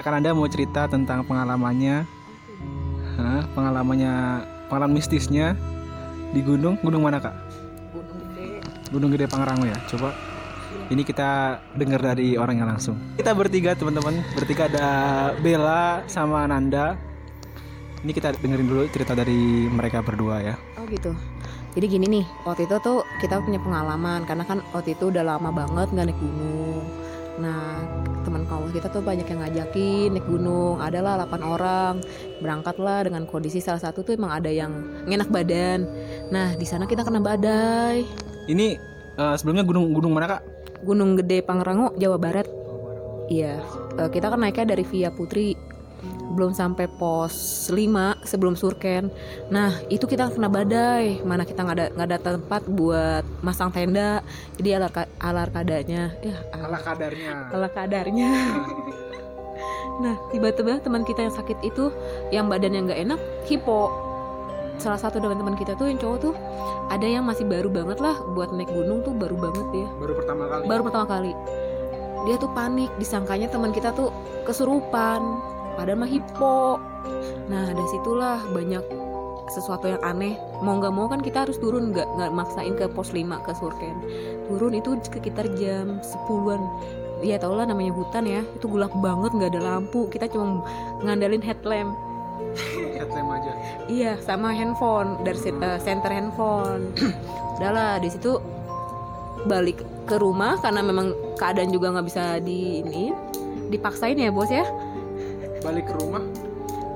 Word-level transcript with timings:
Kan 0.00 0.16
Anda 0.16 0.32
mau 0.32 0.48
cerita 0.48 0.88
tentang 0.88 1.28
pengalamannya, 1.28 2.08
Hah, 3.20 3.44
pengalamannya, 3.52 4.12
pengalaman 4.72 4.96
mistisnya 4.96 5.52
di 6.32 6.40
gunung, 6.40 6.80
gunung 6.80 7.04
mana 7.04 7.20
kak? 7.20 7.36
Gunung 7.92 8.16
Gede. 8.16 8.48
Gunung 8.88 9.10
Gede 9.12 9.26
Pangrango 9.28 9.68
ya. 9.68 9.76
Coba 9.84 10.16
ini 10.88 11.04
kita 11.04 11.60
dengar 11.76 12.00
dari 12.00 12.40
orangnya 12.40 12.64
langsung. 12.64 12.96
Kita 13.20 13.36
bertiga 13.36 13.76
teman-teman, 13.76 14.24
bertiga 14.32 14.72
ada 14.72 14.88
Bella 15.36 16.00
sama 16.08 16.48
Nanda. 16.48 16.96
Ini 18.00 18.16
kita 18.16 18.32
dengerin 18.40 18.72
dulu 18.72 18.88
cerita 18.88 19.12
dari 19.12 19.68
mereka 19.68 20.00
berdua 20.00 20.40
ya. 20.40 20.56
Oh 20.80 20.88
gitu. 20.88 21.12
Jadi 21.76 21.86
gini 21.86 22.06
nih, 22.08 22.24
waktu 22.48 22.64
itu 22.64 22.80
tuh 22.80 23.04
kita 23.20 23.44
punya 23.44 23.60
pengalaman 23.60 24.24
karena 24.24 24.48
kan 24.48 24.64
waktu 24.72 24.96
itu 24.96 25.12
udah 25.12 25.36
lama 25.36 25.52
banget 25.52 25.92
nggak 25.92 26.06
naik 26.08 26.16
gunung. 26.16 26.88
Nah, 27.40 27.80
teman 28.20 28.44
kampus 28.44 28.76
kita 28.76 28.92
tuh 28.92 29.00
banyak 29.00 29.24
yang 29.24 29.40
ngajakin 29.40 30.12
naik 30.12 30.26
gunung. 30.28 30.76
Adalah 30.76 31.24
8 31.24 31.40
orang. 31.40 31.94
Berangkatlah 32.44 33.08
dengan 33.08 33.24
kondisi 33.24 33.64
salah 33.64 33.80
satu 33.80 34.04
tuh 34.04 34.12
emang 34.14 34.30
ada 34.30 34.52
yang 34.52 34.70
ngenak 35.08 35.32
badan. 35.32 35.88
Nah, 36.28 36.52
di 36.54 36.68
sana 36.68 36.84
kita 36.84 37.00
kena 37.00 37.24
badai. 37.24 38.04
Ini 38.44 38.76
eh, 39.16 39.34
sebelumnya 39.40 39.64
gunung 39.64 39.96
gunung 39.96 40.12
mana 40.12 40.36
kak? 40.36 40.42
Gunung 40.84 41.16
Gede 41.16 41.40
Pangrango, 41.40 41.96
Jawa 41.96 42.20
Barat. 42.20 42.48
Iya, 43.32 43.56
eh, 43.96 44.08
kita 44.12 44.28
kan 44.28 44.44
naiknya 44.44 44.76
dari 44.76 44.84
Via 44.84 45.08
Putri. 45.08 45.56
Belum 46.30 46.50
sampai 46.50 46.86
pos 46.86 47.34
5 47.66 48.22
sebelum 48.22 48.54
Surken. 48.54 49.10
Nah, 49.48 49.74
itu 49.86 50.06
kita 50.06 50.30
kena 50.30 50.46
badai. 50.46 51.18
Mana 51.20 51.42
kita 51.42 51.60
nggak 51.60 51.76
ada 51.76 51.86
nggak 51.90 52.06
ada 52.06 52.18
tempat 52.20 52.62
buat 52.64 53.26
masang 53.42 53.68
tenda. 53.68 54.22
Jadi 54.54 54.68
alar 54.72 54.90
alar 55.18 55.48
kadanya, 55.50 56.14
ya 56.22 56.38
Ala 56.54 56.78
kadarnya. 56.78 57.50
ala 57.50 57.68
kadarnya. 57.68 58.30
nah, 60.02 60.14
tiba-tiba 60.30 60.78
teman 60.78 61.02
kita 61.02 61.26
yang 61.26 61.34
sakit 61.34 61.58
itu, 61.60 61.90
yang 62.30 62.46
badannya 62.46 62.80
nggak 62.86 63.00
enak, 63.04 63.20
hipo. 63.44 63.90
Salah 64.78 64.96
satu 64.96 65.20
teman-teman 65.20 65.52
kita 65.54 65.76
tuh 65.76 65.92
yang 65.92 66.00
cowok 66.00 66.18
tuh 66.22 66.34
ada 66.88 67.04
yang 67.04 67.20
masih 67.22 67.44
baru 67.44 67.68
banget 67.68 68.00
lah 68.00 68.16
buat 68.32 68.48
naik 68.48 68.72
gunung 68.72 69.04
tuh 69.04 69.12
baru 69.12 69.36
banget 69.36 69.66
ya 69.76 69.88
Baru 70.00 70.12
pertama 70.16 70.42
kali. 70.48 70.64
baru 70.64 70.82
pertama 70.82 71.04
kali 71.06 71.32
dia 72.24 72.36
tuh 72.36 72.48
panik 72.50 72.88
disangkanya 72.96 73.46
teman 73.46 73.70
kita 73.70 73.92
tuh 73.92 74.08
kesurupan 74.42 75.20
padahal 75.74 76.00
mah 76.02 76.10
hipo. 76.10 76.78
Nah 77.50 77.74
dari 77.74 77.88
situlah 77.90 78.40
banyak 78.50 78.84
sesuatu 79.50 79.90
yang 79.90 80.00
aneh. 80.06 80.38
Mau 80.62 80.78
nggak 80.78 80.94
mau 80.94 81.10
kan 81.10 81.20
kita 81.20 81.44
harus 81.44 81.58
turun 81.58 81.90
nggak 81.90 82.06
nggak 82.06 82.30
maksain 82.32 82.74
ke 82.78 82.86
pos 82.86 83.10
5 83.10 83.26
ke 83.42 83.52
Surken. 83.58 83.96
Turun 84.46 84.72
itu 84.78 84.96
sekitar 85.02 85.50
jam 85.58 85.98
10-an 86.00 86.62
ya 87.20 87.36
tau 87.36 87.52
lah 87.52 87.68
namanya 87.68 87.92
hutan 87.92 88.24
ya. 88.24 88.40
Itu 88.56 88.70
gelap 88.70 88.94
banget 89.02 89.30
nggak 89.34 89.50
ada 89.58 89.60
lampu. 89.76 90.08
Kita 90.08 90.30
cuma 90.30 90.64
ngandalin 91.04 91.42
headlamp. 91.42 91.92
Headlamp 92.96 93.30
aja. 93.36 93.52
Iya, 93.86 94.12
sama 94.20 94.50
handphone. 94.52 95.20
Dari 95.22 95.38
eh, 95.38 95.78
center 95.80 96.10
handphone. 96.10 96.90
Udahlah 97.60 98.00
di 98.00 98.08
situ 98.08 98.40
balik 99.48 99.80
ke 100.04 100.20
rumah 100.20 100.60
karena 100.60 100.84
memang 100.84 101.16
keadaan 101.40 101.72
juga 101.72 101.92
nggak 101.94 102.06
bisa 102.08 102.24
di 102.40 102.84
ini. 102.84 103.12
Dipaksain 103.70 104.18
ya 104.18 104.32
bos 104.34 104.50
ya. 104.50 104.66
Balik 105.60 105.84
ke 105.88 105.94
rumah. 105.96 106.24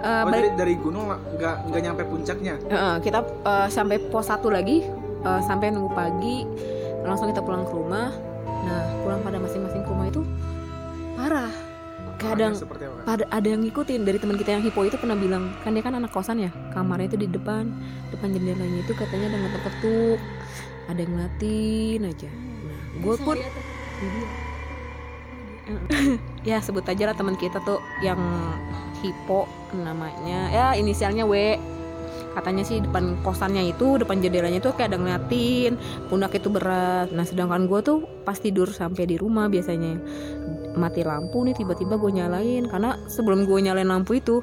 Eh, 0.04 0.08
Oh, 0.20 0.28
balik 0.28 0.52
dari, 0.52 0.52
dari 0.52 0.74
gunung 0.76 1.08
nggak 1.08 1.56
nggak 1.72 1.80
nyampe 1.80 2.02
puncaknya. 2.04 2.54
Eh, 2.68 2.96
kita 3.00 3.24
eh, 3.24 3.68
sampai 3.72 3.96
pos 4.12 4.28
satu 4.28 4.52
lagi 4.52 4.84
eh, 5.24 5.40
sampai 5.48 5.72
nunggu 5.72 5.96
pagi 5.96 6.44
langsung 7.04 7.32
kita 7.32 7.40
pulang 7.40 7.64
ke 7.64 7.72
rumah. 7.72 8.12
Nah 8.64 8.84
pulang 9.00 9.20
pada 9.24 9.40
masing-masing 9.40 9.80
ke 9.80 9.88
rumah 9.88 10.06
itu 10.12 10.20
parah. 11.16 11.52
Kadang 12.14 12.56
pada 13.04 13.24
ada 13.28 13.46
yang 13.48 13.60
ngikutin 13.66 14.00
dari 14.06 14.16
teman 14.16 14.38
kita 14.38 14.56
yang 14.56 14.64
hipo 14.64 14.80
itu 14.86 14.96
pernah 14.96 15.18
bilang 15.18 15.50
kan 15.60 15.76
dia 15.76 15.82
kan 15.84 15.98
anak 15.98 16.08
kosan 16.14 16.40
ya 16.40 16.48
kamarnya 16.72 17.10
itu 17.10 17.26
di 17.26 17.28
depan 17.28 17.68
depan 18.14 18.32
jendelanya 18.32 18.80
itu 18.80 18.94
katanya 18.96 19.34
ada 19.34 19.38
ngetok 19.44 19.62
ketuk 19.66 20.18
ada 20.88 20.98
yang 21.04 21.10
ngeliatin 21.10 22.00
aja 22.06 22.30
nah 22.64 22.80
gue 23.02 23.14
pun 23.18 23.36
ya 26.48 26.60
sebut 26.60 26.84
aja 26.86 27.10
lah 27.10 27.16
teman 27.16 27.36
kita 27.38 27.60
tuh 27.64 27.80
yang 28.00 28.18
hipo 29.04 29.48
namanya. 29.76 30.48
Ya 30.50 30.66
inisialnya 30.76 31.28
W. 31.28 31.58
Katanya 32.34 32.66
sih 32.66 32.82
depan 32.82 33.14
kosannya 33.22 33.70
itu 33.70 33.94
depan 33.94 34.18
jendelanya 34.18 34.58
itu 34.58 34.74
kayak 34.74 34.90
ada 34.90 34.98
ngeliatin 34.98 35.78
pundak 36.10 36.34
itu 36.34 36.50
berat. 36.50 37.14
Nah 37.14 37.22
sedangkan 37.22 37.70
gue 37.70 37.80
tuh 37.84 37.98
pas 38.26 38.34
tidur 38.34 38.66
sampai 38.66 39.06
di 39.06 39.14
rumah 39.14 39.46
biasanya 39.46 39.94
mati 40.74 41.06
lampu 41.06 41.46
nih 41.46 41.54
tiba-tiba 41.54 41.94
gue 41.94 42.10
nyalain. 42.10 42.66
Karena 42.66 42.98
sebelum 43.06 43.46
gue 43.46 43.58
nyalain 43.62 43.86
lampu 43.86 44.18
itu 44.18 44.42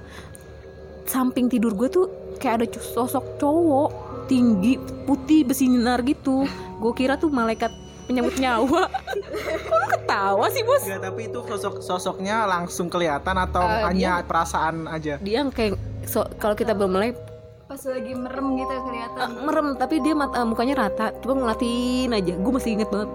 samping 1.04 1.52
tidur 1.52 1.76
gue 1.76 1.92
tuh 1.92 2.08
kayak 2.40 2.64
ada 2.64 2.66
sosok 2.80 3.36
cowok 3.44 3.90
tinggi 4.32 4.80
putih 5.04 5.44
bersinar 5.44 6.00
gitu. 6.08 6.48
Gue 6.80 6.96
kira 6.96 7.20
tuh 7.20 7.28
malaikat 7.28 7.76
penyambut 8.12 8.36
nyawa. 8.36 8.84
Kok 9.66 9.74
lu 9.74 9.88
ketawa 9.90 10.46
sih 10.48 10.62
bos? 10.62 10.84
Enggak, 10.84 11.02
tapi 11.02 11.22
itu 11.26 11.40
sosok 11.42 11.74
sosoknya 11.80 12.44
langsung 12.46 12.86
kelihatan 12.86 13.36
atau 13.38 13.64
Eh, 13.64 13.84
hanya 13.86 14.20
perasaan 14.22 14.86
aja. 14.86 15.16
dia 15.18 15.36
yang 15.38 15.50
kayak 15.50 15.74
so- 16.04 16.28
kalau 16.36 16.54
kita 16.54 16.72
belum 16.72 16.92
mulai 16.92 17.16
pas 17.64 17.80
lagi 17.82 18.12
merem 18.12 18.48
gitu 18.58 18.74
kelihatan. 18.84 19.28
eh, 19.32 19.42
merem 19.42 19.68
tapi 19.74 19.96
dia 19.98 20.12
mat- 20.12 20.34
eh, 20.34 20.44
mukanya 20.44 20.76
rata. 20.82 21.16
Coba 21.18 21.34
ngeliatin 21.38 22.12
aja. 22.12 22.34
Gue 22.36 22.52
masih 22.52 22.72
inget 22.76 22.90
banget. 22.90 23.08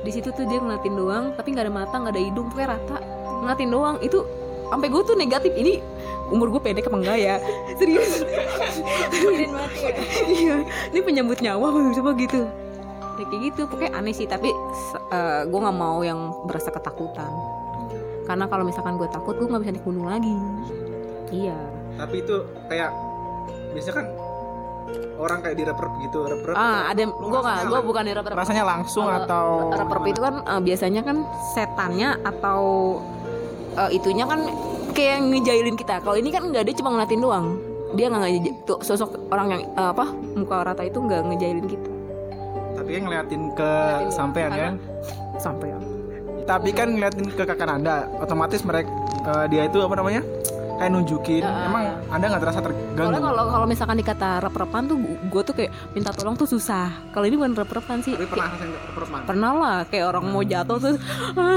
Di 0.00 0.10
situ 0.10 0.28
tuh 0.30 0.44
dia 0.44 0.56
ngeliatin 0.56 0.94
doang 0.94 1.24
tapi 1.36 1.52
nggak 1.52 1.64
ada 1.66 1.74
mata 1.74 1.94
nggak 1.94 2.10
ada 2.10 2.22
hidung 2.22 2.48
pokoknya 2.48 2.68
rata. 2.70 2.96
Ngeliatin 3.38 3.68
doang. 3.68 3.96
Itu 4.00 4.24
sampai 4.66 4.88
gue 4.88 5.02
tuh 5.02 5.14
negatif. 5.14 5.52
Ini 5.52 5.84
umur 6.30 6.48
gue 6.48 6.62
pendek 6.62 6.86
apa 6.86 6.96
enggak 6.96 7.18
ya? 7.18 7.36
Serius. 7.76 8.24
Mati 9.50 9.78
ya 9.82 9.92
iya. 10.32 10.56
Ini 10.88 11.00
penyambut 11.02 11.38
nyawa 11.38 11.66
coba 11.92 12.10
gitu 12.14 12.48
ya, 13.22 13.26
kayak 13.28 13.42
gitu. 13.52 13.60
Pokoknya 13.68 13.92
aneh 13.96 14.14
sih 14.16 14.26
tapi 14.26 14.48
gue 15.46 15.60
nggak 15.60 15.76
mau 15.76 16.00
yang 16.00 16.32
berasa 16.48 16.72
ketakutan. 16.72 17.30
Karena 18.24 18.46
kalau 18.46 18.62
misalkan 18.62 18.94
gue 18.94 19.08
takut 19.10 19.34
gue 19.34 19.46
nggak 19.48 19.62
bisa 19.66 19.72
naik 19.74 19.84
gunung 19.84 20.06
lagi. 20.06 20.34
Iya. 21.34 21.58
Tapi 21.98 22.16
itu 22.22 22.36
kayak 22.70 22.90
biasanya 23.74 23.96
kan 24.02 24.06
orang 25.20 25.38
kayak 25.44 25.56
direp-rep 25.60 25.92
gitu, 26.02 26.18
rep-rep. 26.26 26.56
ah 26.56 26.88
ada 26.90 27.04
gue 27.06 27.40
nggak 27.44 27.58
gue 27.68 27.80
bukan 27.84 28.04
rep 28.08 28.26
rasanya 28.34 28.64
langsung 28.64 29.04
Kalau 29.06 29.20
atau 29.28 29.46
rep 29.76 30.04
itu 30.08 30.20
kan 30.24 30.34
eh, 30.42 30.60
biasanya 30.64 31.02
kan 31.04 31.16
setannya 31.52 32.16
atau 32.24 32.60
eh, 33.76 33.90
itunya 33.94 34.24
kan 34.24 34.48
kayak 34.96 35.22
ngejailin 35.28 35.76
kita. 35.76 36.02
Kalau 36.02 36.16
ini 36.16 36.32
kan 36.32 36.48
nggak 36.48 36.64
dia 36.66 36.74
cuma 36.74 36.96
ngeliatin 36.96 37.20
doang. 37.20 37.46
Dia 37.94 38.06
nggak 38.06 38.64
tuh 38.64 38.80
sosok 38.82 39.30
orang 39.30 39.46
yang 39.52 39.62
eh, 39.70 39.90
apa 39.92 40.08
muka 40.34 40.66
rata 40.66 40.82
itu 40.82 40.98
nggak 40.98 41.20
ngejailin 41.30 41.66
kita 41.68 41.99
tapi 42.90 42.98
kan 42.98 43.06
ngeliatin 43.06 43.42
ke 43.54 43.70
Ngeliatin 43.70 44.10
sampean 44.10 44.50
kan. 44.50 44.74
sampai 45.38 45.68
Tapi 46.42 46.70
kan 46.74 46.88
ngeliatin 46.90 47.26
ke 47.30 47.42
kakak 47.46 47.70
Anda, 47.70 48.10
otomatis 48.18 48.66
mereka 48.66 48.90
eh, 49.22 49.46
dia 49.46 49.62
itu 49.64 49.78
apa 49.78 49.94
namanya? 49.94 50.26
Kayak 50.74 50.90
nunjukin. 50.90 51.44
Ya. 51.44 51.70
Emang 51.70 51.84
Anda 52.10 52.24
nggak 52.26 52.42
terasa 52.42 52.58
terganggu? 52.58 53.20
kalau 53.22 53.44
kalau 53.46 53.66
misalkan 53.68 53.94
dikata 53.94 54.42
rep-repan 54.42 54.82
tuh 54.90 54.96
gue 54.98 55.42
tuh 55.44 55.54
kayak 55.54 55.70
minta 55.94 56.10
tolong 56.10 56.34
tuh 56.34 56.50
susah. 56.50 56.90
Kalau 57.14 57.22
ini 57.22 57.38
bukan 57.38 57.54
rep-repan 57.54 58.02
sih. 58.02 58.18
Tapi 58.18 58.26
pernah 58.26 58.50
Kayak- 58.50 58.82
rep-repan? 58.90 59.20
pernah 59.22 59.50
lah 59.54 59.76
kayak 59.86 60.04
orang 60.08 60.24
mau 60.26 60.42
jatuh 60.42 60.78
tuh. 60.80 60.96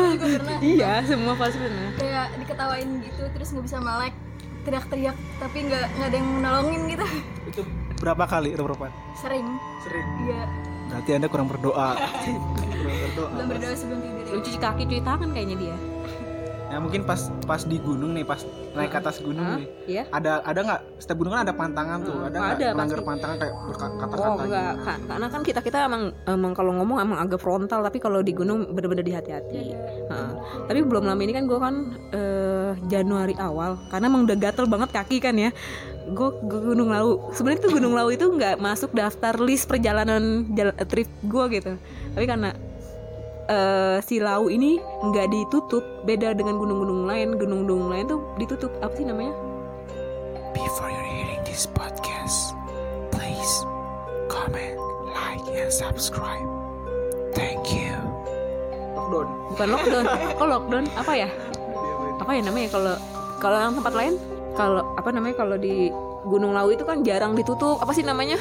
iya, 0.61 1.01
semua 1.01 1.33
pasti 1.33 1.57
pernah. 1.57 1.89
kayak 1.97 2.25
diketawain 2.37 2.89
gitu 3.01 3.21
terus 3.33 3.47
nggak 3.49 3.65
bisa 3.65 3.77
melek 3.81 4.13
teriak-teriak 4.63 5.17
tapi 5.41 5.57
nggak 5.65 5.85
nggak 5.91 6.07
ada 6.07 6.15
yang 6.15 6.29
nolongin 6.39 6.81
gitu 6.87 7.05
Itu 7.43 7.61
berapa 8.03 8.23
kali 8.25 8.51
rep-repan? 8.51 8.91
sering 9.15 9.47
Sering. 9.79 10.07
iya 10.21 10.43
Berarti 10.83 11.09
Anda 11.11 11.25
kurang 11.25 11.47
berdoa. 11.47 11.95
kurang 12.75 12.97
berdoa. 13.01 13.27
belum 13.31 13.47
berdoa 13.49 13.73
sebelum 13.73 13.99
tidur 13.99 14.21
ya. 14.21 14.29
Lu 14.29 14.39
cuci 14.43 14.59
kaki, 14.59 14.83
cuci 14.85 15.01
tangan 15.01 15.29
kayaknya 15.31 15.55
dia. 15.57 15.75
Ya 16.65 16.77
mungkin 16.77 17.01
pas 17.01 17.17
pas 17.45 17.61
di 17.61 17.77
gunung 17.77 18.11
nih, 18.11 18.21
pas 18.21 18.41
naik 18.73 18.89
ke 18.89 18.97
atas 18.97 19.17
gunung 19.17 19.45
Hah? 19.45 19.57
nih. 19.57 19.67
Iya. 19.85 20.03
Ada 20.09 20.41
ada 20.41 20.59
nggak 20.59 20.81
setiap 20.97 21.17
gunung 21.17 21.33
kan 21.33 21.41
ada 21.45 21.53
pantangan 21.53 21.97
tuh. 22.01 22.17
Ada 22.19 22.33
nggak 22.33 22.53
ada, 22.55 22.67
melanggar 22.73 22.97
pasti. 22.97 23.09
pantangan 23.09 23.35
kayak 23.37 23.53
berkata-kata 23.63 24.13
Oh 24.19 24.35
enggak, 24.39 24.73
Ka- 24.81 25.01
karena 25.07 25.27
kan 25.29 25.41
kita 25.41 25.59
kita 25.61 25.77
emang 25.85 26.03
emang 26.25 26.51
kalau 26.51 26.71
ngomong 26.75 26.97
emang 26.99 27.17
agak 27.17 27.39
frontal, 27.39 27.79
tapi 27.81 27.97
kalau 27.97 28.19
di 28.19 28.33
gunung 28.33 28.69
bener-bener 28.69 29.05
dihati-hati. 29.05 29.57
Heeh. 30.09 30.31
Tapi 30.65 30.79
belum 30.81 31.05
lama 31.05 31.21
ini 31.21 31.33
kan 31.33 31.45
gue 31.45 31.57
kan 31.57 31.75
eh, 32.09 32.69
Januari 32.85 33.37
awal, 33.37 33.77
karena 33.87 34.09
emang 34.09 34.25
udah 34.25 34.37
gatel 34.37 34.65
banget 34.65 34.89
kaki 34.91 35.17
kan 35.17 35.37
ya. 35.37 35.49
Gue 36.11 36.29
ke 36.43 36.57
Gunung 36.59 36.91
Lawu. 36.91 37.31
Sebenarnya 37.31 37.61
tuh 37.63 37.71
Gunung 37.79 37.95
Lawu 37.95 38.09
itu 38.11 38.27
nggak 38.27 38.59
masuk 38.59 38.91
daftar 38.91 39.39
list 39.39 39.71
perjalanan 39.71 40.43
jal- 40.51 40.75
trip 40.87 41.07
gue 41.23 41.45
gitu. 41.55 41.79
Tapi 42.11 42.25
karena 42.27 42.51
eh, 43.47 43.97
si 44.03 44.19
Lawu 44.19 44.51
ini 44.51 44.79
nggak 44.79 45.27
ditutup, 45.31 45.83
beda 46.03 46.35
dengan 46.35 46.59
gunung-gunung 46.59 47.07
lain. 47.07 47.39
Gunung-gunung 47.39 47.87
lain 47.87 48.05
tuh 48.11 48.19
ditutup. 48.35 48.71
Apa 48.83 48.93
sih 48.99 49.07
namanya? 49.07 49.31
Before 50.51 50.91
you're 50.91 51.11
hearing 51.17 51.41
this 51.47 51.65
podcast, 51.71 52.53
please 53.09 53.53
comment, 54.27 54.77
like, 55.15 55.43
and 55.55 55.71
subscribe. 55.71 56.45
Thank 57.33 57.73
you. 57.73 57.95
Lockdown. 58.93 59.27
Bukan 59.53 59.67
lockdown. 59.73 60.05
Kok 60.39 60.47
lockdown? 60.47 60.85
Apa 60.93 61.13
ya? 61.17 61.29
Apa 62.21 62.31
ya 62.37 62.41
namanya 62.45 62.67
kalau 62.69 62.95
kalau 63.41 63.57
yang 63.59 63.73
tempat 63.75 63.93
lain 63.93 64.13
kalau 64.53 64.93
apa 64.95 65.09
namanya 65.09 65.35
kalau 65.41 65.57
di 65.57 65.89
Gunung 66.23 66.55
Lawu 66.55 66.73
itu 66.73 66.85
kan 66.87 67.03
jarang 67.03 67.35
ditutup. 67.35 67.81
Apa 67.83 67.91
sih 67.91 68.05
namanya? 68.05 68.39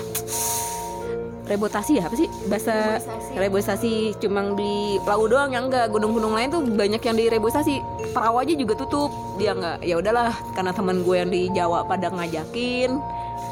Rebotasi 1.51 1.99
ya? 1.99 2.07
Apa 2.07 2.15
sih? 2.15 2.31
Bahasa 2.47 3.03
reboisasi 3.35 4.17
cuma 4.23 4.55
di 4.55 5.03
Lawu 5.03 5.27
doang 5.27 5.51
yang 5.51 5.67
enggak. 5.67 5.91
Gunung-gunung 5.91 6.39
lain 6.39 6.49
tuh 6.53 6.63
banyak 6.63 7.03
yang 7.03 7.17
direboisasi 7.19 7.83
perahu 8.15 8.39
aja 8.39 8.55
juga 8.55 8.79
tutup. 8.79 9.11
Dia 9.37 9.57
enggak 9.57 9.83
ya 9.83 9.99
udahlah. 9.99 10.33
Karena 10.55 10.71
teman 10.71 11.03
gue 11.03 11.17
yang 11.17 11.31
di 11.33 11.51
Jawa 11.51 11.83
pada 11.89 12.13
ngajakin. 12.13 12.91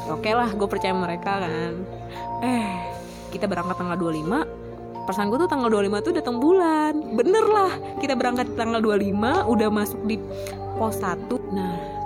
Oke 0.09 0.31
lah 0.31 0.49
gue 0.55 0.67
percaya 0.69 0.95
mereka 0.95 1.43
kan. 1.43 1.73
Eh 2.41 2.69
kita 3.35 3.47
berangkat 3.47 3.79
tanggal 3.79 3.95
25 3.99 4.59
perasaan 5.01 5.33
gue 5.33 5.39
tuh 5.43 5.49
tanggal 5.49 5.69
25 5.71 6.05
tuh 6.07 6.13
datang 6.15 6.37
bulan. 6.39 6.93
Bener 7.17 7.45
lah 7.45 7.73
kita 7.99 8.15
berangkat 8.15 8.53
tanggal 8.55 8.79
25 8.79 9.49
udah 9.49 9.69
masuk 9.69 9.99
di 10.07 10.15
pos 10.79 10.97
1 10.97 11.29
nah 11.53 12.00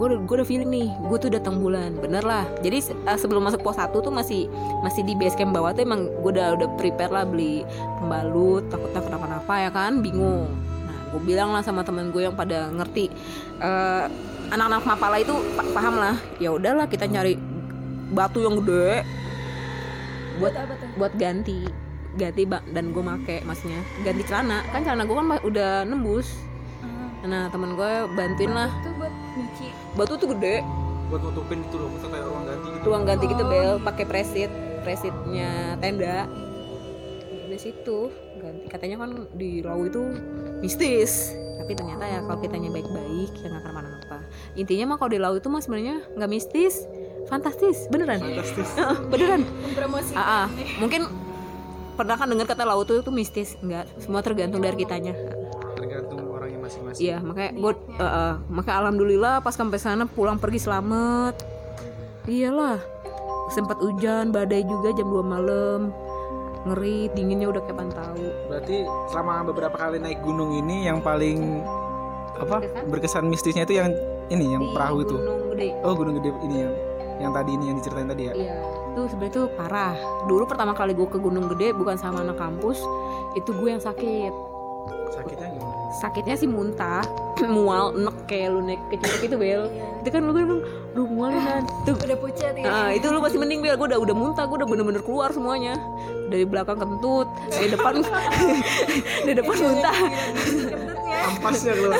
gue 0.00 0.16
gue 0.24 0.34
udah 0.40 0.48
feeling 0.48 0.70
nih 0.72 0.88
gue 0.88 1.18
tuh 1.20 1.28
datang 1.28 1.60
bulan 1.60 1.92
bener 2.00 2.24
lah. 2.24 2.48
Jadi 2.64 2.80
eh, 2.88 3.18
sebelum 3.20 3.44
masuk 3.44 3.60
pos 3.60 3.76
1 3.76 3.92
tuh 3.92 4.08
masih 4.08 4.48
masih 4.80 5.04
di 5.04 5.12
base 5.12 5.36
camp 5.36 5.52
bawah 5.52 5.76
tuh 5.76 5.84
emang 5.84 6.08
gue 6.24 6.30
udah 6.32 6.56
udah 6.56 6.68
prepare 6.80 7.12
lah 7.12 7.28
beli 7.28 7.68
pembalut 8.00 8.64
takutnya 8.72 9.04
kenapa-napa 9.04 9.54
ya 9.60 9.68
kan? 9.68 10.00
Bingung. 10.00 10.48
Nah 10.88 10.98
gue 11.12 11.20
bilang 11.20 11.52
lah 11.52 11.60
sama 11.60 11.84
temen 11.84 12.08
gue 12.08 12.24
yang 12.24 12.32
pada 12.32 12.72
ngerti 12.72 13.12
eh, 13.60 14.04
anak-anak 14.48 14.88
mapala 14.88 15.20
itu 15.20 15.36
pa- 15.52 15.68
paham 15.76 16.00
lah. 16.00 16.16
Ya 16.40 16.48
udahlah 16.48 16.88
kita 16.88 17.04
nyari 17.04 17.36
batu 18.16 18.40
yang 18.40 18.56
gede 18.64 19.04
buat 20.40 20.56
apa 20.56 20.72
tuh? 20.80 20.88
buat 20.96 21.12
ganti 21.20 21.68
ganti 22.16 22.42
bak 22.48 22.64
dan 22.72 22.96
gue 22.96 23.02
make 23.04 23.44
maksudnya 23.44 23.84
ganti 24.00 24.24
celana. 24.24 24.64
Kan 24.72 24.80
celana 24.80 25.04
gue 25.04 25.12
kan 25.12 25.26
udah 25.44 25.84
nembus. 25.84 26.40
Ah, 26.80 27.28
nah 27.28 27.42
temen 27.52 27.76
gue 27.76 27.92
bantuin 28.16 28.48
lah. 28.56 28.72
Itu 28.80 28.96
buat 28.96 29.12
nyuci. 29.36 29.66
Batu 29.94 30.14
tuh 30.18 30.28
gede. 30.36 30.64
Buat 31.10 31.20
nutupin 31.26 31.58
itu 31.66 31.74
loh 31.74 31.90
kayak 31.90 32.24
ruang 32.26 32.44
ganti 32.46 32.68
gitu. 32.70 32.84
Ruang 32.86 33.02
ganti 33.02 33.24
gitu 33.26 33.42
Oh. 33.44 33.50
bel. 33.50 33.72
Pakai 33.82 34.04
presit. 34.06 34.50
Presitnya 34.86 35.76
tenda. 35.82 36.26
Di 37.50 37.58
situ 37.58 37.98
ganti. 38.38 38.64
Katanya 38.70 38.96
kan 39.02 39.10
di 39.34 39.60
Lawu 39.60 39.90
itu 39.90 40.02
mistis. 40.62 41.34
Tapi 41.60 41.72
ternyata 41.76 42.04
ya 42.06 42.18
kalau 42.24 42.38
kitanya 42.40 42.70
baik-baik 42.72 43.30
ya 43.36 43.46
nggak 43.52 43.62
akan 43.62 43.84
kenapa 43.84 44.16
intinya 44.58 44.94
mah 44.94 44.96
kalau 44.98 45.10
di 45.12 45.20
Lawu 45.20 45.36
itu 45.38 45.48
mah 45.52 45.62
sebenarnya 45.62 45.96
nggak 46.14 46.30
mistis. 46.30 46.86
Fantastis. 47.28 47.86
Beneran. 47.92 48.18
Fantastis. 48.18 48.70
Beneran. 49.12 49.42
Mempromosi 49.44 50.14
ah, 50.16 50.46
ah. 50.46 50.46
mungkin 50.80 51.06
pernah 51.94 52.16
kan 52.16 52.26
dengar 52.26 52.46
kata 52.48 52.64
Lawu 52.64 52.86
itu 52.86 53.02
itu 53.02 53.10
mistis. 53.12 53.54
Enggak 53.60 53.86
semua 53.98 54.22
tergantung 54.22 54.62
dari 54.62 54.78
kitanya 54.78 55.39
masing-masing 56.70 57.02
Iya, 57.02 57.16
makanya 57.18 57.50
gue, 57.52 57.72
makanya 58.48 58.76
alhamdulillah 58.80 59.34
pas 59.42 59.50
sampai 59.52 59.76
sana 59.76 60.06
pulang 60.06 60.38
pergi 60.38 60.62
selamat. 60.62 61.34
Iyalah, 62.24 62.78
sempat 63.48 63.76
hujan, 63.76 64.30
badai 64.30 64.62
juga 64.62 64.94
jam 64.94 65.04
2 65.04 65.18
malam. 65.20 65.90
Ngeri, 66.60 67.08
dinginnya 67.10 67.48
udah 67.48 67.64
kayak 67.64 67.88
tahu. 67.90 68.20
berarti 68.46 68.76
selama 69.08 69.48
beberapa 69.48 69.74
kali 69.74 69.96
naik 69.96 70.20
gunung 70.20 70.52
ini 70.54 70.86
yang 70.86 71.00
paling 71.00 71.64
apa 72.36 72.60
Berkesan? 72.60 72.84
berkesan 72.86 73.24
mistisnya 73.26 73.64
itu 73.64 73.74
yang 73.76 73.88
ini 74.28 74.44
yang 74.52 74.62
Di 74.62 74.72
perahu 74.72 75.00
itu 75.00 75.16
Gunung 75.16 75.40
Gede. 75.50 75.68
oh 75.80 75.92
gunung 75.92 76.14
gede 76.16 76.30
ini 76.44 76.56
yang 76.60 76.72
yang 77.20 77.32
tadi 77.32 77.50
ini 77.52 77.64
yang 77.64 77.76
diceritain 77.76 78.08
tadi 78.08 78.22
ya 78.28 78.32
Iya, 78.32 78.54
itu 78.92 79.00
sebenarnya 79.08 79.34
tuh 79.34 79.46
parah. 79.56 79.96
Dulu 80.24 80.44
pertama 80.44 80.72
kali 80.72 80.92
gue 80.92 81.04
ke 81.04 81.16
Gunung 81.16 81.48
Gede 81.48 81.72
bukan 81.72 81.96
sama 81.96 82.20
anak 82.20 82.36
kampus, 82.36 82.76
itu 83.32 83.50
gue 83.50 83.68
yang 83.70 83.80
sakit. 83.80 84.32
sakitnya 85.10 85.48
gimana 85.50 85.79
Sakitnya 85.90 86.38
sih 86.38 86.46
muntah, 86.46 87.02
mual, 87.54 87.90
enek 87.98 88.16
kayak 88.30 88.48
lu 88.54 88.60
naik 88.62 88.82
kecil 88.94 89.26
itu 89.26 89.36
bel. 89.36 89.62
Itu 90.00 90.08
kan 90.14 90.22
lu 90.22 90.32
kan, 90.32 90.62
lu 90.94 91.02
mual 91.10 91.34
nih 91.34 91.42
tuh. 91.82 91.96
udah 91.98 92.18
pucat 92.18 92.54
ya. 92.54 92.64
Nah, 92.64 92.88
itu 92.94 93.06
lu 93.10 93.18
masih 93.18 93.38
mending 93.42 93.60
Bel, 93.60 93.74
gue 93.74 93.86
udah 93.90 93.98
udah 93.98 94.16
muntah, 94.16 94.44
gue 94.46 94.56
udah 94.62 94.68
bener-bener 94.70 95.02
keluar 95.02 95.34
semuanya. 95.34 95.74
Dari 96.30 96.46
belakang 96.46 96.78
kentut, 96.78 97.26
dari 97.50 97.68
depan 97.74 98.06
dari 99.26 99.34
depan 99.34 99.56
muntah, 99.58 99.96
kentutnya 100.70 101.18
ampasnya 101.26 101.72
keluar 101.74 101.98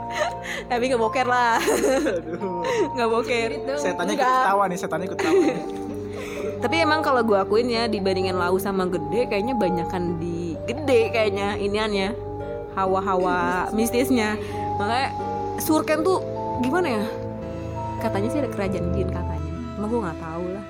tapi 0.70 0.82
nggak 0.92 1.00
boker 1.00 1.26
lah, 1.26 1.56
aduh. 1.60 2.62
Nggak 2.94 3.08
boker. 3.08 3.50
Dong. 3.64 3.80
setannya 3.80 4.12
ikut 4.16 4.28
ketawa 4.28 4.62
nih 4.68 4.78
setannya 4.78 5.06
ikut 5.08 5.18
ketawa 5.18 5.42
Tapi 6.64 6.82
emang 6.82 7.04
kalau 7.04 7.20
gue 7.20 7.36
akuin 7.36 7.68
ya 7.68 7.84
dibandingin 7.84 8.36
lau 8.36 8.56
sama 8.56 8.88
gede, 8.88 9.28
kayaknya 9.28 9.54
banyakan 9.54 10.16
di 10.16 10.56
gede 10.66 11.14
kayaknya 11.14 11.60
iniannya 11.60 12.25
hawa-hawa 12.76 13.66
mistisnya. 13.72 14.36
Makanya 14.76 15.08
Surken 15.56 16.04
tuh 16.04 16.20
gimana 16.60 17.00
ya? 17.00 17.04
Katanya 17.98 18.28
sih 18.28 18.38
ada 18.44 18.50
kerajaan 18.52 18.92
jin 18.92 19.08
katanya, 19.08 19.52
emang 19.80 19.88
gue 19.88 20.00
nggak 20.04 20.20
tahu 20.20 20.44
lah. 20.52 20.64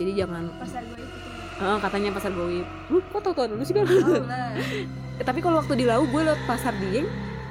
Jadi 0.00 0.10
jangan 0.16 0.48
pasar 0.56 0.82
gue 0.88 0.98
itu 0.98 1.18
Eh, 1.60 1.76
katanya 1.76 2.08
pasar 2.16 2.32
goib. 2.32 2.64
Lu 2.88 3.04
kok 3.04 3.20
tau 3.20 3.36
tau 3.36 3.44
dulu 3.44 3.60
sih 3.60 3.76
Eh, 3.76 5.24
tapi 5.28 5.44
kalau 5.44 5.60
waktu 5.60 5.76
di 5.76 5.84
Lau 5.84 6.08
gue 6.08 6.22
lewat 6.24 6.40
pasar 6.48 6.72
Dieng 6.80 7.04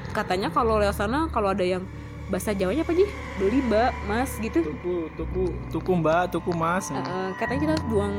katanya 0.09 0.49
kalau 0.49 0.81
lewat 0.81 0.97
sana 0.97 1.29
kalau 1.29 1.53
ada 1.53 1.61
yang 1.61 1.85
bahasa 2.33 2.49
Jawanya 2.53 2.81
apa 2.81 2.93
sih 2.93 3.05
beli 3.37 3.61
mbak 3.65 3.93
mas 4.09 4.33
gitu 4.41 4.61
tuku 4.65 5.09
tuku 5.13 5.45
tuku 5.69 5.91
mbak 5.93 6.33
tuku 6.33 6.49
mas 6.53 6.89
eh, 6.89 7.29
katanya 7.37 7.59
kita 7.61 7.71
harus 7.77 7.85
buang 7.85 8.15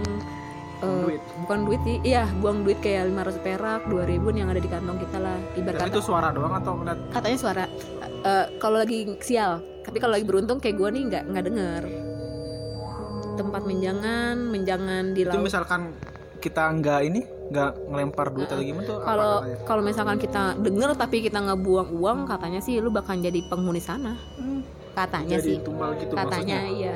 eh, 0.81 1.03
Duit. 1.05 1.23
bukan 1.41 1.59
duit 1.65 1.81
sih. 1.81 1.97
Iya 2.03 2.25
buang 2.39 2.63
duit 2.63 2.79
kayak 2.79 3.09
500 3.09 3.41
perak 3.41 3.81
2000 3.87 4.33
yang 4.35 4.49
ada 4.49 4.59
di 4.59 4.67
kantong 4.67 4.99
kita 4.99 5.19
lah 5.19 5.39
ibarat 5.55 5.87
itu 5.87 6.01
suara 6.01 6.29
doang 6.31 6.55
atau 6.55 6.73
ngeliat? 6.75 6.99
Katanya 7.11 7.39
suara 7.39 7.65
eh, 8.23 8.47
kalau 8.57 8.77
lagi 8.79 8.99
sial. 9.21 9.61
Tapi 9.81 9.97
kalau 9.97 10.13
lagi 10.15 10.25
beruntung 10.25 10.59
kayak 10.59 10.77
gue 10.77 10.89
nih 10.91 11.03
nggak 11.07 11.25
nggak 11.27 11.45
denger. 11.47 11.83
Tempat 13.37 13.63
menjangan 13.65 14.37
menjangan 14.37 15.05
di 15.11 15.25
itu 15.25 15.33
laut. 15.33 15.41
misalkan 15.43 15.97
kita 16.39 16.73
nggak 16.73 17.01
ini 17.05 17.21
nggak 17.51 17.71
ngelempar 17.89 18.31
duit 18.31 18.47
atau 18.47 18.63
gimana 18.63 18.87
tuh 18.87 18.99
kalau 19.03 19.33
kalau 19.67 19.83
misalkan 19.83 20.17
kita 20.17 20.55
denger 20.57 20.95
tapi 20.95 21.19
kita 21.19 21.37
nggak 21.37 21.59
buang 21.59 21.91
uang 21.91 22.19
katanya 22.25 22.63
sih 22.63 22.79
lu 22.79 22.89
bakal 22.89 23.17
jadi 23.17 23.43
penghuni 23.45 23.81
sana. 23.81 24.15
Hmm. 24.37 24.63
katanya 24.91 25.39
Jadi 25.39 25.47
sih. 25.47 25.57
tumbal 25.63 25.95
gitu 25.97 26.13
katanya 26.13 26.67
maksudnya? 26.67 26.77
iya 26.77 26.95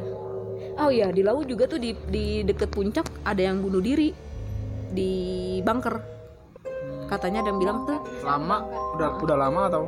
oh 0.78 0.90
iya 0.90 1.10
di 1.14 1.22
laut 1.22 1.46
juga 1.46 1.70
tuh 1.70 1.78
di 1.78 1.94
di 2.10 2.42
deket 2.42 2.70
puncak 2.70 3.06
ada 3.22 3.42
yang 3.42 3.62
bunuh 3.62 3.82
diri. 3.82 4.10
Di 4.94 5.10
bunker. 5.62 5.98
Katanya 7.10 7.42
ada 7.44 7.48
yang 7.50 7.60
bilang 7.60 7.78
tuh. 7.86 7.98
Lama? 8.22 8.64
Udah 8.98 9.10
udah 9.18 9.36
lama 9.36 9.60
atau? 9.70 9.82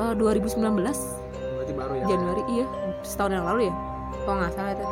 Eh, 0.00 0.12
2019 0.18 0.60
berarti 0.60 1.72
baru 1.72 1.92
ya? 1.96 2.04
Januari 2.10 2.42
iya. 2.52 2.66
Setahun 3.04 3.32
yang 3.32 3.46
lalu 3.46 3.60
ya? 3.68 3.74
Kalau 4.24 4.36
nggak 4.40 4.52
salah 4.52 4.72
itu. 4.76 4.86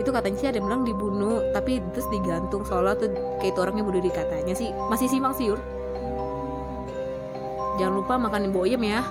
Itu 0.00 0.10
katanya 0.10 0.36
sih 0.40 0.48
ada 0.48 0.56
yang 0.58 0.66
bilang 0.66 0.82
dibunuh 0.88 1.36
tapi 1.54 1.78
terus 1.94 2.08
digantung. 2.10 2.62
Soalnya 2.66 2.98
tuh 2.98 3.08
kayak 3.42 3.52
itu 3.54 3.58
orangnya 3.60 3.84
bunuh 3.86 4.00
diri. 4.02 4.12
Katanya 4.14 4.54
sih 4.54 4.70
masih 4.90 5.06
simpang 5.06 5.34
siur. 5.36 5.58
Jangan 7.78 7.94
lupa 7.94 8.14
makan 8.18 8.50
boyem 8.50 8.82
ya. 8.82 9.02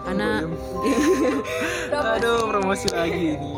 Karena 0.00 0.40
aduh 2.16 2.48
promosi 2.48 2.88
lagi 2.88 3.36
ini 3.36 3.52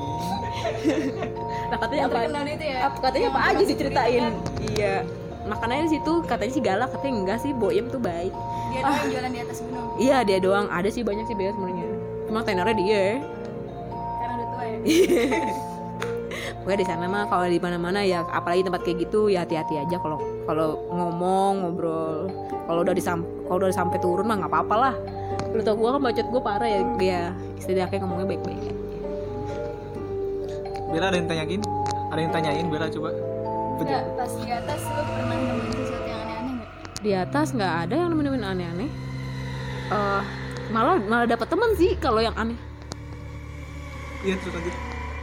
nah 1.70 1.76
katanya 1.80 2.02
apa? 2.08 2.18
itu 2.46 2.66
ya? 2.66 2.78
Katanya 2.98 3.26
apa 3.30 3.38
aja 3.40 3.54
masih 3.56 3.68
diceritain 3.74 4.24
berikan. 4.30 4.34
iya. 4.74 4.94
Makanannya 5.42 5.84
di 5.90 5.92
situ 5.98 6.12
katanya 6.22 6.52
sih 6.54 6.62
galak 6.62 6.88
katanya 6.94 7.14
enggak 7.18 7.38
sih 7.42 7.50
boyem 7.50 7.90
tuh 7.90 7.98
baik. 7.98 8.30
Dia 8.70 8.80
doang 8.80 8.94
yang 8.94 9.10
jualan 9.10 9.30
di 9.30 9.40
atas 9.42 9.58
gunung. 9.60 9.86
Iya 9.98 10.18
dia 10.22 10.38
doang. 10.38 10.66
Ada 10.70 10.88
sih 10.88 11.02
banyak 11.02 11.24
sih 11.26 11.34
bea 11.34 11.50
sebenarnya. 11.50 11.88
Cuma 12.30 12.40
tenornya 12.46 12.76
dia. 12.78 13.04
Karena 14.22 14.32
udah 14.38 14.46
tua 14.48 14.64
ya? 14.64 14.78
Pokoknya 16.62 16.78
di 16.78 16.86
sana 16.86 17.04
mah 17.10 17.26
kalau 17.26 17.50
di 17.50 17.58
mana-mana 17.58 18.06
ya 18.06 18.22
apalagi 18.22 18.62
tempat 18.62 18.86
kayak 18.86 19.10
gitu 19.10 19.26
ya 19.26 19.42
hati-hati 19.42 19.82
aja 19.82 19.98
kalau 19.98 20.22
kalau 20.46 20.78
ngomong 20.94 21.66
ngobrol. 21.66 22.30
Kalau 22.70 22.80
udah 22.86 22.94
disam 22.94 23.26
kalau 23.50 23.66
udah 23.66 23.74
sampai 23.74 23.98
turun 23.98 24.30
mah 24.30 24.46
nggak 24.46 24.52
apa-apa 24.54 24.74
lah. 24.78 24.94
Lu 25.50 25.60
tau 25.66 25.74
gua 25.74 25.98
kan 25.98 26.06
bacot 26.06 26.26
gua 26.30 26.40
parah 26.40 26.70
ya. 26.70 26.80
Dia 27.02 27.20
setidaknya 27.58 28.06
ngomongnya 28.06 28.38
baik-baik. 28.38 28.71
Bella 30.92 31.08
ada 31.08 31.16
yang 31.16 31.28
tanyain? 31.28 31.62
Ada 32.12 32.20
yang 32.20 32.32
tanyain 32.36 32.66
Bella 32.68 32.86
coba. 32.92 33.10
Enggak, 33.80 34.04
pas 34.12 34.32
di 34.36 34.50
atas 34.52 34.80
lu 34.84 35.02
pernah 35.08 35.36
nemuin 35.40 35.72
sesuatu 35.72 36.06
yang 36.06 36.20
aneh-aneh 36.20 36.52
nggak? 36.52 36.70
Di 37.00 37.10
atas 37.16 37.46
nggak 37.56 37.74
ada 37.88 37.94
yang 37.96 38.08
nemenin 38.12 38.44
aneh-aneh. 38.44 38.90
Eh 39.88 40.22
malah 40.68 41.00
malah 41.00 41.26
dapat 41.26 41.48
teman 41.48 41.70
sih 41.80 41.96
kalau 41.96 42.20
yang 42.20 42.36
aneh. 42.36 42.60
iya 44.22 44.36
terus 44.36 44.52
lanjut. 44.52 44.74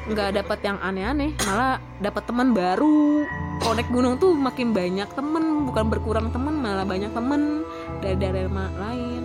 Nggak 0.09 0.29
dapat 0.41 0.59
yang 0.65 0.77
aneh-aneh 0.81 1.31
malah 1.45 1.77
dapat 2.01 2.23
teman 2.25 2.49
baru. 2.51 3.29
Naik 3.69 3.93
gunung 3.93 4.17
tuh 4.17 4.33
makin 4.33 4.73
banyak 4.73 5.07
temen 5.13 5.69
bukan 5.69 5.85
berkurang 5.87 6.33
temen 6.33 6.57
malah 6.57 6.83
banyak 6.83 7.13
temen 7.13 7.61
dari 8.01 8.17
daerah 8.17 8.49
lain. 8.75 9.23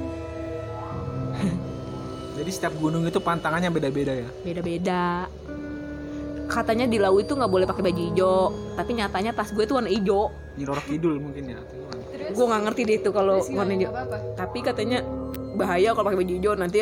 Jadi 2.39 2.51
setiap 2.53 2.77
gunung 2.77 3.09
itu 3.09 3.19
pantangannya 3.19 3.73
beda-beda 3.73 4.13
ya? 4.13 4.29
Beda-beda 4.45 5.27
katanya 6.49 6.87
di 6.89 6.99
laut 7.01 7.25
itu 7.25 7.33
nggak 7.35 7.51
boleh 7.51 7.67
pakai 7.69 7.83
baju 7.85 8.01
hijau. 8.13 8.39
Tapi 8.77 8.91
nyatanya 8.97 9.31
tas 9.33 9.51
gue 9.51 9.65
tuh 9.65 9.81
warna 9.81 9.91
hijau. 9.91 10.33
Nyirorok 10.55 10.87
Kidul 10.87 11.19
mungkin 11.19 11.51
ya 11.51 11.61
gue 12.25 12.45
nggak 12.47 12.63
ngerti 12.71 12.83
deh 12.89 12.97
itu 13.03 13.11
kalau 13.13 13.37
warna 13.53 13.73
hijau. 13.77 13.91
Tapi 14.35 14.59
katanya 14.65 14.99
bahaya 15.55 15.93
kalau 15.93 16.09
pakai 16.09 16.19
baju 16.25 16.33
hijau 16.35 16.53
nanti 16.57 16.79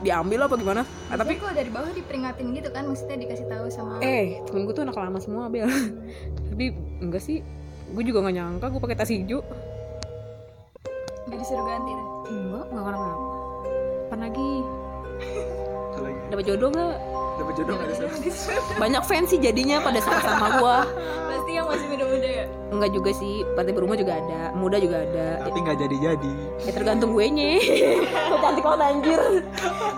diambil 0.00 0.48
apa 0.48 0.54
gimana? 0.56 0.82
Ah, 1.12 1.16
tapi 1.20 1.36
kok 1.36 1.52
dari 1.52 1.68
bawah 1.68 1.92
diperingatin 1.92 2.46
gitu 2.56 2.68
kan? 2.72 2.88
Maksudnya 2.88 3.16
dikasih 3.20 3.46
tahu 3.50 3.66
sama 3.68 4.00
eh 4.00 4.40
temen 4.48 4.64
gue 4.64 4.74
tuh 4.74 4.84
anak 4.88 4.96
lama 4.96 5.18
semua 5.20 5.52
bel. 5.52 5.68
Tapi 6.50 6.64
enggak 7.04 7.22
sih. 7.22 7.44
Gue 7.90 8.06
juga 8.06 8.22
nggak 8.24 8.34
nyangka 8.38 8.66
gue 8.70 8.80
pakai 8.80 8.96
tas 8.96 9.10
hijau. 9.12 9.44
Nggak 11.28 11.38
disuruh 11.44 11.64
ganti 11.66 11.92
tuh 11.92 12.06
enggak 12.30 12.64
nggak 12.70 12.84
kenapa 12.86 13.08
apa 14.10 14.16
lagi? 14.18 14.50
Dapat 16.30 16.44
jodoh 16.46 16.68
nggak 16.70 16.94
dapat 17.40 17.54
jodoh 17.56 17.74
nggak 17.74 17.88
ada 17.90 18.06
banyak 18.76 19.02
fans 19.02 19.28
sih 19.28 19.40
jadinya 19.40 19.76
pada 19.80 19.98
sama 19.98 20.20
sama 20.20 20.46
gue 20.56 20.76
pasti 21.30 21.50
yang 21.50 21.66
masih 21.66 21.86
muda-muda 21.88 22.28
ya? 22.28 22.44
Enggak 22.70 22.90
juga 22.94 23.10
sih 23.10 23.42
partai 23.52 23.72
berumah 23.74 23.96
juga 23.98 24.12
ada 24.14 24.54
muda 24.54 24.78
juga 24.78 25.02
ada. 25.02 25.42
Tapi 25.42 25.58
nggak 25.58 25.76
jadi 25.80 25.96
jadi 25.98 26.34
ya 26.62 26.70
tergantung 26.70 27.10
gue 27.10 27.26
nya. 27.26 27.58
Gue 28.06 28.38
cantik 28.38 28.62
banget 28.62 28.80
anjir. 28.86 29.20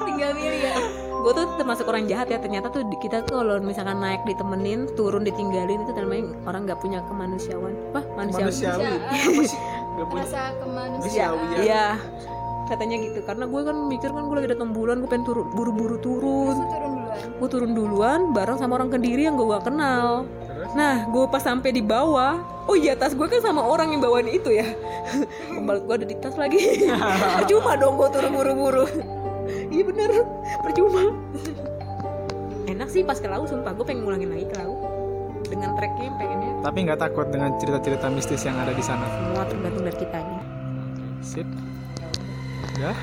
Tinggal 0.01 0.31
milih 0.33 0.61
ya. 0.65 0.77
Gue 1.23 1.33
tuh 1.37 1.47
termasuk 1.55 1.85
orang 1.87 2.09
jahat 2.09 2.27
ya 2.27 2.41
ternyata 2.41 2.73
tuh 2.73 2.83
kita 2.97 3.23
tuh 3.23 3.45
kalau 3.45 3.61
misalkan 3.61 4.01
naik 4.01 4.25
ditemenin 4.25 4.89
turun 4.97 5.23
ditinggalin 5.23 5.85
itu 5.85 5.93
namanya 5.93 6.33
orang 6.49 6.65
nggak 6.65 6.81
punya 6.81 7.05
kemanusiaan 7.07 7.75
apa 7.93 8.01
manusiawi. 8.17 8.49
Manusiawi 8.49 8.81
Manusia- 8.81 9.29
apa 9.29 9.43
sih? 9.45 9.61
Nggak 9.93 10.07
punya. 10.09 10.25
Rasa 10.25 10.43
kemanusiaan. 10.57 11.01
Manusiawi 11.05 11.45
ya. 11.45 11.59
iya. 11.63 11.87
Katanya 12.63 12.97
gitu 13.05 13.21
karena 13.29 13.45
gue 13.45 13.61
kan 13.61 13.77
mikir 13.85 14.09
kan 14.09 14.23
gue 14.25 14.37
lagi 14.41 14.49
datang 14.49 14.71
bulan 14.73 14.97
gue 15.05 15.11
pengen 15.13 15.25
turun 15.29 15.45
buru-buru 15.53 15.97
turun. 16.01 16.57
Turun 16.57 16.92
gue 17.12 17.49
turun 17.49 17.73
duluan 17.76 18.33
bareng 18.33 18.59
sama 18.59 18.81
orang 18.81 18.90
kediri 18.92 19.28
yang 19.28 19.37
gue 19.37 19.47
gak 19.50 19.69
kenal. 19.69 20.25
Nah 20.73 21.07
gue 21.11 21.25
pas 21.28 21.42
sampai 21.42 21.75
di 21.75 21.83
bawah 21.85 22.38
oh 22.71 22.76
iya 22.78 22.95
tas 22.95 23.12
gue 23.12 23.26
kan 23.26 23.42
sama 23.42 23.61
orang 23.62 23.92
yang 23.92 24.00
bawain 24.00 24.28
itu 24.31 24.50
ya. 24.52 24.66
Kembali 25.57 25.81
gue 25.85 25.95
ada 26.02 26.07
di 26.07 26.16
tas 26.19 26.37
lagi. 26.38 26.88
Percuma 27.42 27.76
dong 27.76 27.99
gue 27.99 28.09
turun 28.12 28.33
buru-buru. 28.33 28.87
Iya 29.69 29.83
bener. 29.85 30.11
Percuma. 30.62 31.02
Enak 32.69 32.88
sih 32.88 33.02
pas 33.02 33.19
ke 33.19 33.28
laut 33.28 33.50
sumpah. 33.50 33.75
Gue 33.75 33.85
pengen 33.85 34.07
ngulangin 34.07 34.31
lagi 34.33 34.47
ke 34.49 34.57
laut. 34.61 34.78
Dengan 35.50 35.76
treknya 35.76 36.09
pengennya. 36.16 36.52
Tapi 36.64 36.78
nggak 36.88 37.00
takut 37.02 37.26
dengan 37.28 37.52
cerita-cerita 37.61 38.07
mistis 38.09 38.47
yang 38.47 38.57
ada 38.57 38.73
di 38.73 38.81
sana? 38.81 39.04
Semua 39.04 39.45
tergantung 39.45 39.85
dari 39.85 39.99
kitanya. 39.99 40.40
Sip. 41.21 41.49
Ya. 42.81 42.97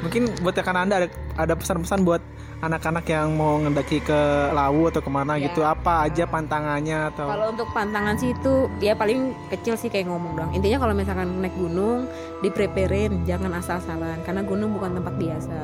Mungkin 0.00 0.32
buat 0.40 0.56
rekan 0.56 0.76
anda 0.80 1.04
ada 1.04 1.08
ada 1.36 1.54
pesan-pesan 1.54 2.02
buat 2.02 2.24
anak-anak 2.60 3.08
yang 3.08 3.32
mau 3.32 3.56
ngendaki 3.56 3.98
ke 4.00 4.20
laut 4.52 4.92
atau 4.92 5.00
ke 5.00 5.08
mana 5.08 5.40
Ya. 5.40 5.48
gitu 5.48 5.64
apa 5.64 6.04
aja 6.04 6.28
pantangannya 6.28 7.08
atau 7.08 7.24
Kalau 7.26 7.46
untuk 7.50 7.68
pantangan 7.72 8.14
sih 8.16 8.36
itu 8.36 8.52
ya 8.78 8.92
paling 8.92 9.32
kecil 9.48 9.80
sih 9.80 9.88
kayak 9.88 10.06
ngomong 10.06 10.36
doang. 10.36 10.52
Intinya 10.52 10.76
kalau 10.78 10.92
misalkan 10.92 11.40
naik 11.40 11.56
gunung 11.56 12.04
dipreparein, 12.44 13.24
jangan 13.24 13.56
asal-asalan 13.56 14.20
karena 14.22 14.44
gunung 14.44 14.76
bukan 14.76 14.92
tempat 14.92 15.14
biasa. 15.16 15.58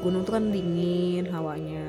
Gunung 0.00 0.22
tuh 0.22 0.38
kan 0.38 0.48
dingin 0.48 1.26
hawanya. 1.28 1.82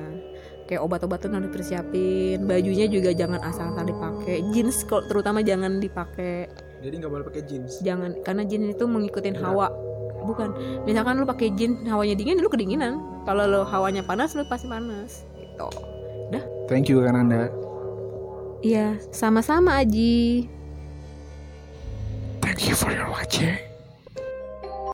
Kayak 0.65 0.87
obat-obatan 0.87 1.35
harus 1.35 1.51
dipersiapin, 1.51 2.47
bajunya 2.47 2.87
juga 2.87 3.11
jangan 3.11 3.43
asal-asal 3.43 3.83
dipakai. 3.83 4.39
Jeans 4.49 4.87
kalau 4.87 5.03
terutama 5.05 5.43
jangan 5.43 5.77
dipakai. 5.77 6.47
jadi 6.81 6.97
nggak 6.97 7.11
boleh 7.13 7.25
pakai 7.29 7.45
jeans 7.45 7.77
Jangan 7.85 8.25
karena 8.25 8.41
jeans 8.41 8.73
itu 8.73 8.85
mengikutin 8.89 9.37
Berat. 9.37 9.45
hawa. 9.45 9.67
Bukan. 10.21 10.49
Misalkan 10.81 11.13
lu 11.17 11.25
pakai 11.25 11.53
jeans 11.53 11.77
hawanya 11.85 12.17
dingin 12.17 12.41
lu 12.41 12.49
kedinginan. 12.49 12.97
Kalau 13.25 13.45
lu 13.45 13.61
hawanya 13.65 14.01
panas 14.01 14.33
lu 14.33 14.43
pasti 14.45 14.65
panas. 14.65 15.25
Gitu. 15.37 15.67
thank 16.71 16.87
you 16.87 17.03
rekan 17.03 17.27
anda 17.27 17.51
Iya, 18.61 19.01
sama-sama 19.09 19.81
Aji. 19.81 20.45
thank 22.45 22.63
you 22.69 22.77
for 22.77 22.93
your 22.93 23.09
watching 23.09 23.70